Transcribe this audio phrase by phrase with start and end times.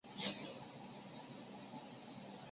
[0.03, 0.47] 丽肯可